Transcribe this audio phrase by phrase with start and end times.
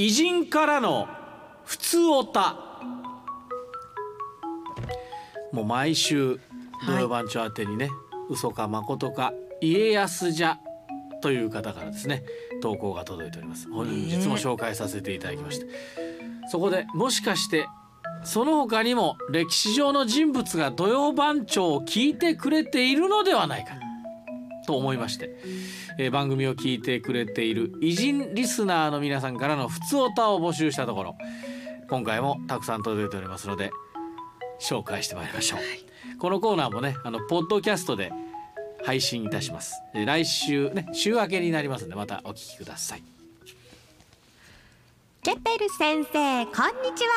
[0.00, 1.08] 偉人からの
[1.64, 2.56] 普通おた
[5.50, 6.38] もう毎週
[6.86, 7.90] 土曜番長宛てにね、
[8.30, 10.60] 嘘か誠か家康じゃ
[11.20, 12.22] という方からですね
[12.62, 13.68] 投稿が届いております。
[13.68, 15.66] 本日も紹介させていただきまして、
[16.48, 17.66] そこでもしかして
[18.22, 23.74] その他にも歴史上の人物が土曜番長を聞いてくれているのではないか
[24.68, 25.30] と思いまして、
[25.98, 31.16] えー番組を聞いてくれている偉人リスナーの皆さんからの普通おたを募集したところ
[31.88, 33.70] 今回もたくさん届いておりますので
[34.60, 38.12] 紹介してまいりましょう、このコーナーもねあのポッドキャストで
[38.84, 39.80] 配信いたします。
[39.94, 43.02] えー来週ね週明けになりますのでまたお聞きください。
[45.22, 47.10] ケペル先生こんにちは。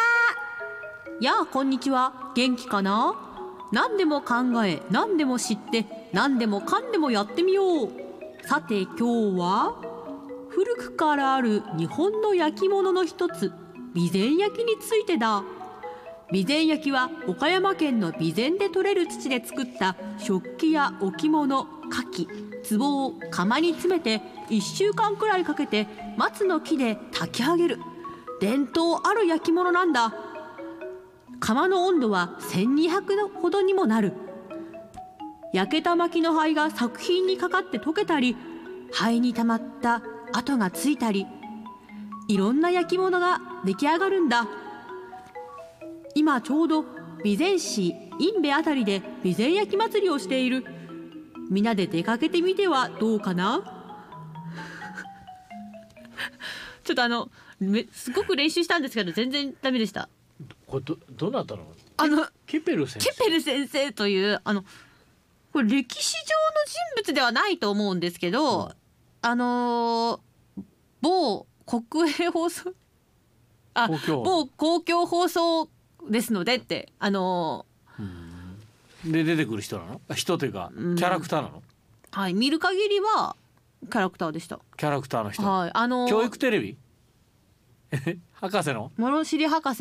[1.19, 2.31] やあこんにちは。
[2.33, 3.13] 元気かな？
[3.73, 7.89] 何でも考え何でも知って何でもかんでもやってみよう。
[8.47, 9.75] さて今日は
[10.49, 13.53] 古くからある日本の焼き物の一つ
[13.93, 15.43] 備前焼についてだ。
[16.29, 27.79] 備前焼は岡山県の備前で採れる土で作った食器や置物牡蠣壺を釜に詰めて1週間くらいかけて松の木で炊き上げる。
[28.41, 30.13] 伝統ある焼き物なんだ。
[31.39, 34.13] 釜の温度は1200度ほどにもなる。
[35.53, 38.35] 焼けた薪の灰が作品にかかって溶けたり
[38.93, 40.01] 灰に溜まった
[40.33, 41.25] 跡がついたり
[42.27, 44.47] いろんな焼き物が出来上がるんだ。
[46.15, 46.83] 今ちょうど
[47.21, 50.63] 備前市印部あたりで備前焼き祭りをしている。
[51.49, 53.61] みんなで出かけてみてはどうかな？
[56.83, 60.07] ちょっとあのめすごく練習したんですけど全然ダメでした。
[60.67, 61.65] これどどなたの？
[61.97, 63.09] あのケペル先生。
[63.09, 64.63] ケペル先生というあの
[65.53, 66.23] これ歴史上の
[66.65, 68.71] 人物ではないと思うんですけど、うん。
[69.23, 70.63] あのー
[71.01, 72.73] 某国営放送
[73.73, 75.67] あ公共某公共放送
[76.09, 77.65] ですのでってあの
[79.05, 80.01] で出てくる人なの？
[80.09, 80.95] あ人というかキうん。
[80.95, 81.63] ャラクターなの？
[82.11, 83.35] ーはい見る限りは
[83.89, 84.59] キャラクターでした。
[84.77, 86.77] キャラクターの人、はいあのー教育テレビ？
[87.91, 88.91] え 博士の？
[88.97, 89.79] 物知り博士？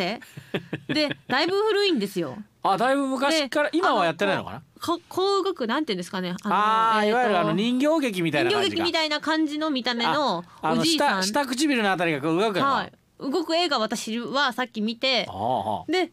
[0.89, 2.39] でだいぶ古いんですよ。
[2.63, 4.63] あだいぶ昔からで今はやってないのかな？
[4.99, 6.35] か工学なんていうんですかね。
[6.45, 8.75] ああー、いわゆるあの人人形劇みたいな形感じが。
[8.77, 11.23] 劇みたいな感じの見た目のおじいさん。
[11.25, 16.11] 下下唇のあたりがこう動くはい、動く映画私はさっき見てであんまり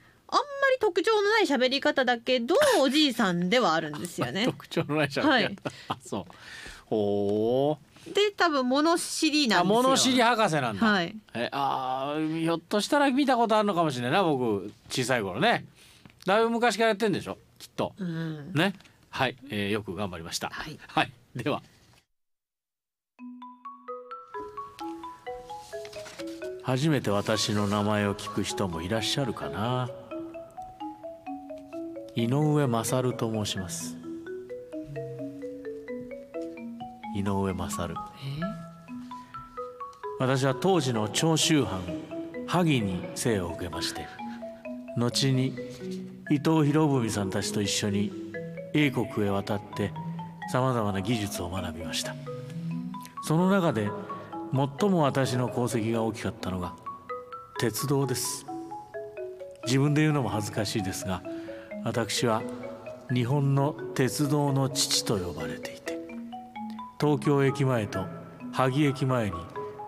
[0.79, 4.45] 特徴のない喋り方だけどおじいさんではあるんですよあね。
[4.49, 5.55] 特徴のないしゃべりはい。
[6.05, 6.25] そう。
[6.85, 7.77] ほ
[8.13, 9.83] で多分物知りなんですよ。
[9.83, 11.13] 物知り博士なんだ、はい。
[11.33, 14.71] えあーひょっとしたら見たことあるのかもしれないな僕。
[14.89, 15.65] 小さい頃ね。
[16.25, 17.94] だいぶ昔からやってんでしょきっと。
[17.97, 18.53] うん。
[18.53, 18.73] ね。
[19.09, 20.50] はい、えー、よく頑張りました。
[20.50, 20.78] はい。
[20.88, 21.62] はい、では。
[26.63, 29.90] 初めて私の名前を聞く人もいらっしゃるかな。
[32.16, 33.95] 井上勝と申します。
[37.16, 37.95] 井上勝。
[40.19, 41.81] 私は当時の長州藩
[42.47, 44.07] 萩に生を受けまして
[44.97, 45.53] 後に
[46.29, 48.11] 伊藤博文さんたちと一緒に
[48.73, 49.91] 英国へ渡って
[50.51, 52.15] さまざまな技術を学びました。
[53.23, 53.89] その中で
[54.79, 56.73] 最も私の功績が大きかったのが
[57.59, 58.45] 鉄道です。
[59.65, 61.21] 自分で言うのも恥ずかしいですが
[61.83, 62.41] 私は
[63.13, 65.97] 日本の鉄道の父と呼ばれていて
[66.99, 68.05] 東京駅前と
[68.53, 69.35] 萩駅前に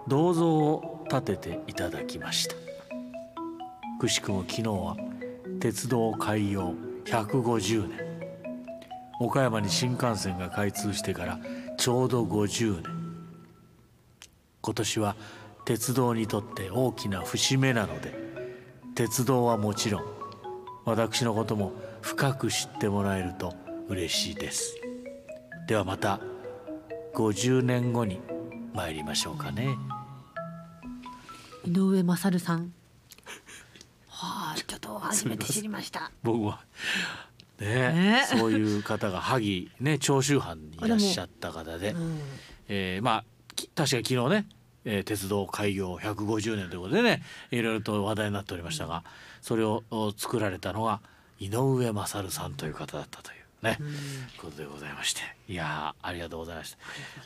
[0.08, 2.56] 銅像を建てていただきました。
[4.00, 5.09] くしくも昨日は
[5.60, 8.00] 鉄道開業150年。
[9.20, 11.40] 岡山に新幹線が開通してから
[11.78, 12.84] ちょうど50年。
[14.62, 15.16] 今年は
[15.66, 18.14] 鉄道にとって大きな節目なので
[18.96, 20.04] 鉄道はもちろん
[20.86, 23.54] 私のことも深く知ってもらえると
[23.90, 24.78] 嬉しいです。
[25.68, 26.22] ではまた
[27.16, 28.22] 50年後に
[28.74, 29.76] 参りましょうかね。
[31.66, 32.79] 井上勝さん。
[34.70, 36.12] はあ、ちょっと初めて知りました。
[36.24, 36.62] 僕は
[37.60, 38.26] ねね。
[38.28, 42.20] そういう方が萩ね長州藩にいらっしゃった方で、うん。
[42.68, 43.24] えーまあ
[43.56, 44.48] き確かに昨日ね、
[44.86, 49.04] えー鉄道開業150年ということでねいろいろと話題になっておりましたが
[49.42, 51.02] それをお作られたのが
[51.40, 53.78] 井上勝さんという方だったというね、
[54.38, 56.78] ことでございましていやーありがとうございました。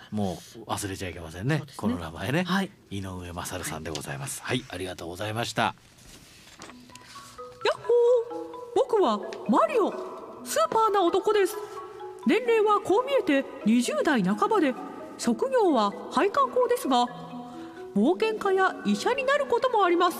[0.09, 1.63] もう忘れちゃいけませんねね。
[1.77, 2.71] この名前ね、はい。
[2.89, 4.41] 井上勝さんでございます。
[4.41, 5.75] はい、ありがとうございました
[8.89, 9.91] 僕はマリオ
[10.43, 11.55] スーパーな男です。
[12.27, 14.73] 年齢はこう見えて20代半ばで
[15.17, 17.05] 職業は配管工ですが
[17.95, 20.17] 冒険家や医者になることもあります。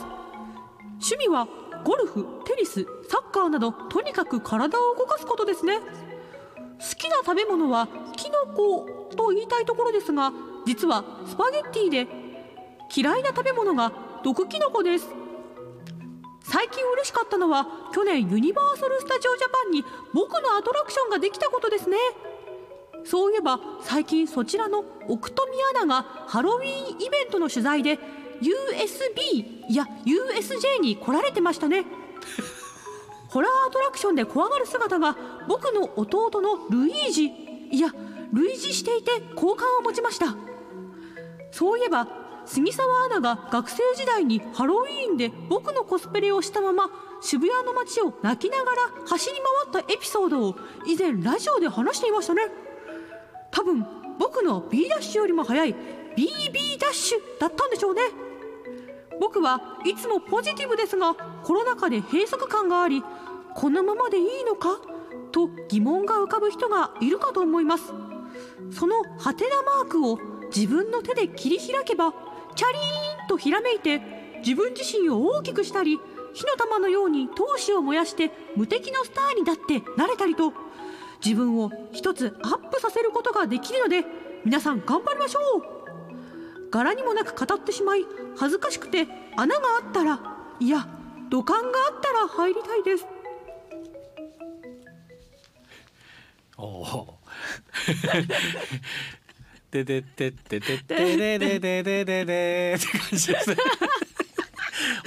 [0.93, 1.47] 趣味は
[1.83, 5.79] ゴルフテニスサッカーなどとにかく体を動かすことですね。
[5.79, 5.83] 好
[6.97, 10.31] きな食べ物はキノコと言いたいところですが
[10.65, 12.07] 実はスパゲッティで
[12.95, 13.91] 嫌いな食べ物が
[14.23, 15.22] 毒キノコです。
[16.53, 17.65] 最近嬉しかったのは
[17.95, 19.83] 去年ユニバーサル・スタジオ・ジャパンに
[20.13, 21.97] 僕のアトラクションができたことですね。
[23.05, 27.97] そういえば最近そちらの奥富アナがハロウィーンイベントの取材で
[28.39, 31.85] USB いや USJ に来られてましたね。
[33.29, 35.17] ホラーアトラクションで怖がる姿が
[35.47, 37.31] 僕の弟のルイージ
[37.71, 37.89] いや
[38.31, 40.35] 類似していて好感を持ちました。
[41.51, 42.07] そういえば
[42.45, 46.89] 杉沢アナが学生時代にハロウィーンで僕のコスプレをしたまま
[47.21, 49.37] 渋谷の街を泣きながら走り
[49.71, 50.55] 回ったエピソードを
[50.85, 52.43] 以前ラジオで話していましたね。
[53.51, 53.85] 多分
[54.19, 58.01] 僕の B ダッシュよりも速い BB ダッシュだったんでしょうね。
[59.19, 63.03] 僕はいつもポジティブですがコロナ禍で閉塞感があり
[63.55, 64.79] このままでいいのか？
[65.31, 67.93] と疑問が浮かぶ人がいるかと思います。
[68.71, 70.19] そのハテナマークを
[70.55, 72.13] 自分の手で切り開けば
[72.53, 74.01] チャリーンとひらめいて
[74.39, 75.99] 自分自身を大きくしたり
[76.33, 80.53] 火の玉のように闘志を燃やして無敵のスターにだってなれたりと
[81.23, 84.03] 自分を一つアップさせることができるので
[84.43, 88.05] 皆さん頑張りましょう柄にもなく語ってしまい
[88.35, 89.07] 恥ずかしくて
[89.37, 90.19] 穴があったら
[90.59, 90.87] いや
[91.29, 93.05] 土管があったら入りたいです
[96.57, 97.19] おお。
[99.73, 103.55] ででででででででででででって感じですね。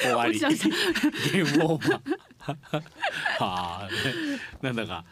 [0.01, 0.39] 終わり。
[0.41, 2.83] ゲームオーバー。
[3.39, 5.05] はあ、ね、なんだか。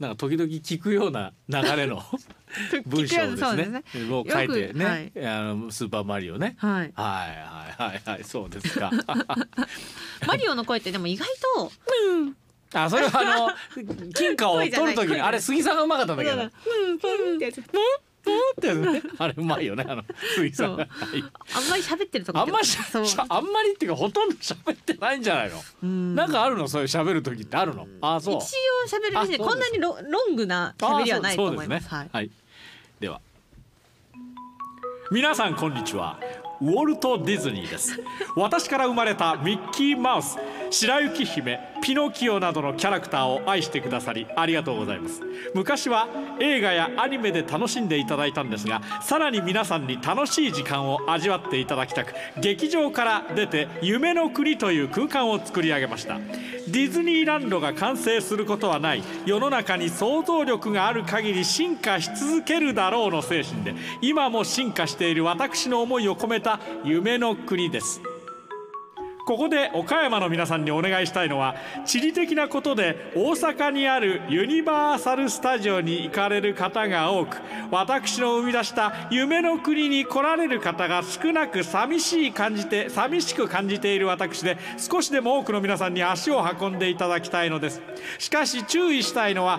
[0.00, 2.02] なんか時々聞くような流れの
[2.84, 4.12] 文章ですねすね。
[4.12, 6.56] を書いてね、はいあのスーパーマリオね。
[6.58, 8.90] はいはいはいはいはいそうですか。
[10.26, 11.70] マリオの声ってでも意外と
[12.74, 16.42] あそれはあの金貨を取る時にあれ杉さんがうまかったんだけど。
[16.42, 17.62] うんプンってやつ
[18.32, 19.02] ってね。
[19.18, 20.02] あれうまいよねあの
[20.34, 20.84] 杉さんが。
[20.84, 20.88] はい
[21.54, 25.60] あんまり喋ってるとこあんましそうしゃあんまりっていうかほとんど喋ってないんじゃないの？
[25.82, 26.68] うんなんかあるの？
[26.68, 27.86] そういう喋る時ってあるの？
[28.00, 28.34] あそう。
[28.36, 32.30] 一応喋るですねあそうですこんなにロロングなあ喋りはないと思いますはいはい。
[33.00, 33.20] では。
[35.12, 36.18] 皆さんこんにちは。
[36.60, 38.00] ウォルト・ディズニーです。
[38.34, 40.36] 私から生まれたミッキーマウス
[40.70, 45.22] 白雪姫ピノキオなどのキャラクターを愛してくださりありがとうございます。
[45.54, 46.08] 昔は
[46.40, 56.18] 映画やアニメで楽しんでいただいたんですがさらに皆さんに楽しい時間を味わっていただきたく劇場から出て夢の国という空間を作り上げました。
[56.68, 59.02] ディズニーランドが完成することはない。
[59.24, 68.00] 世の中に想像力がある限り進化し続けるだろうの精神で今も進化している私の思いを込めた夢の国です。
[69.26, 77.38] ここで岡山の皆さんにお願いしたいのは地理的なことで大阪にあるユニバーサル・スタジオに行かれる方が多く
[77.72, 87.82] 私の生み出した夢の国に来られる方が少なく寂しい感じて寂しく感じている私で少しでも多くの皆さんに足を運んでいただきたいのです。
[88.18, 89.58] しかし注意したいのは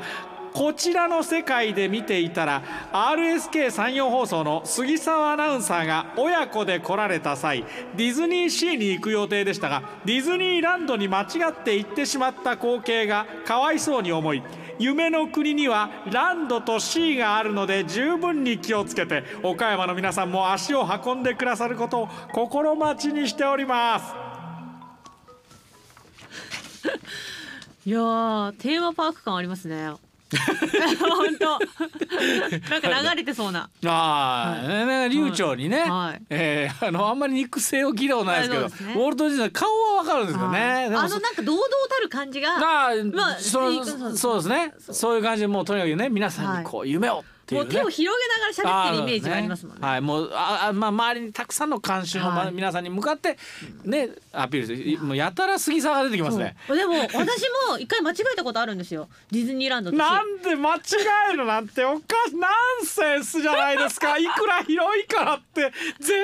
[0.58, 7.64] こちらの世界で見ていたら RSK 山陽放送の杉沢アナウンサーが親子で来られた際
[7.96, 14.42] ディズニーシーに行く予定でしたがディズニーランドに間違って行ってしまった光景がかわいそうに思い
[14.80, 24.06] 夢の国にはランドとシーがあるので十分に気をつけて岡山の皆さんも足を運んでくださることを心待ちにしております。
[27.86, 30.07] いやテーマパーク感ありますね。
[31.00, 31.60] 本当。
[32.70, 33.70] なんか流れてそうな。
[33.86, 36.22] ああ、ね流暢にね、はい。
[36.30, 38.94] えー あのあんまり肉声を聞いたことないですけど、ね。
[38.96, 40.86] ウォルト・ディズニー顔はわかるんですよね。
[40.86, 42.50] あのなんか堂々たる感じが。
[42.58, 44.74] ああ、まあそうのそうですね。
[44.92, 49.88] そういう感じでもうとにかくね皆さんにこう夢をっていうね、もう手を広げながら喋ってるイメージがありますもんね。
[49.88, 52.52] はい、もうああまあ周りにたくさんの観衆の、はい。
[52.52, 53.38] 皆さんに向かって
[53.86, 56.58] ねアピールしてもうやたら杉沢が出てきますね。
[56.68, 57.16] でも私
[57.70, 59.08] も一回間違えたことあるんですよ。
[59.32, 60.80] ディズニーランドとなんで間違
[61.32, 62.50] えるなんておかしナ
[62.84, 64.18] ンセンスじゃないですか。
[64.18, 65.72] いくら広いからって。
[66.00, 66.24] 全然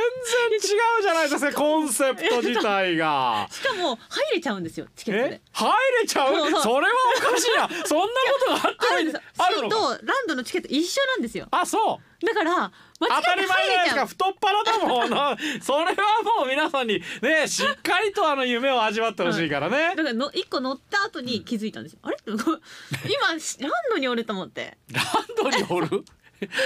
[0.51, 3.47] 違うじゃないですかコンセプト自体が。
[3.51, 5.29] しかも入れちゃうんですよチケットえ？
[5.29, 6.33] で入れちゃう？
[6.33, 7.85] それはおかしいな。
[7.85, 8.11] そんなこ
[8.47, 9.75] とがあってあるのか。
[9.75, 11.47] とランドのチケット一緒なんですよ。
[11.51, 12.25] あそう。
[12.25, 14.05] だから当たり前じゃないですか。
[14.07, 15.09] 太っ腹だもん。
[15.09, 15.93] なそれは
[16.37, 19.95] もう皆さんにねしっかりとあの夢を味わってほしいからね。
[19.95, 22.17] だからの一個乗った後に気づいたんですよ、あれ？
[22.27, 24.77] 今ランドにおると思って。
[24.91, 25.05] ラン
[25.35, 26.03] ドにおる？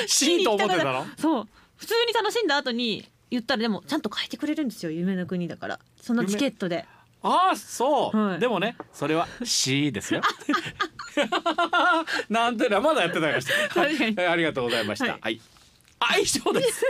[0.08, 1.06] シーンと思ってたの？
[1.18, 1.48] そう。
[1.76, 4.92] 普通に楽しんだ後に言ったらでもちゃんと書いてくれるんですよ。
[4.92, 5.80] 夢の国だから。
[6.02, 6.86] そのチケットで
[7.24, 8.40] ああそう、はい。
[8.40, 10.22] でもねそれは C ですよ。
[12.30, 13.80] なんてなまだやってたりました。
[13.80, 14.28] はい。
[14.28, 15.14] ありがとうございました。
[15.14, 15.36] ははい。
[15.36, 15.42] い、
[16.00, 16.86] あ以上です。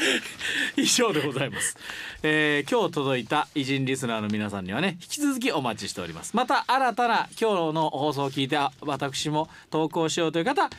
[0.76, 1.76] 以上でございます、
[2.22, 6.34] えー今日届いた偉人リスナーの皆さんにはね引き続きお待ちしております。
[6.36, 10.70] また新たな今日の放送を聞いてあ私も投稿しようという方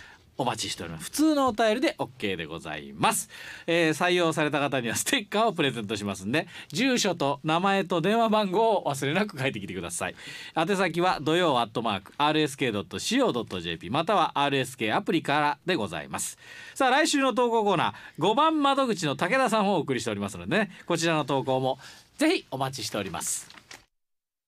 [0.41, 1.05] お待ちしております。
[1.05, 3.29] 普通のお便りで OK でございます、
[3.67, 10.15] えー採用された方にはステッカーをプレゼントしますんで住所と名前と電話番号を忘れなく書いてきてください。
[10.55, 16.37] 宛先は土曜アットマーク RSK.CO.JP または RSK アプリからでございます。
[16.73, 21.77] さあ来週の投稿コーナー5番窓口の武田さんをお送りしておりますのでねこちらの投稿も
[22.17, 23.60] ぜひお待ちしております。